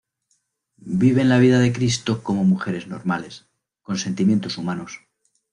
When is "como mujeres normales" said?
2.23-3.51